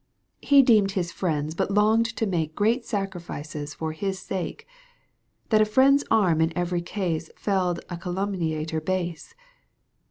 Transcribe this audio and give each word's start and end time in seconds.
He 0.41 0.63
deemed 0.63 0.93
his 0.93 1.11
friends 1.11 1.53
but 1.53 1.69
longed 1.69 2.07
to 2.15 2.25
make 2.25 2.55
Great 2.55 2.87
sacrifices 2.87 3.75
for 3.75 3.91
his 3.91 4.17
sake! 4.17 4.65
That 5.49 5.61
a 5.61 5.63
friend's 5.63 6.03
arm 6.09 6.41
in 6.41 6.51
every 6.57 6.81
case 6.81 7.29
Felled 7.35 7.81
a 7.87 7.97
calumniator 7.97 8.81
base 8.81 9.35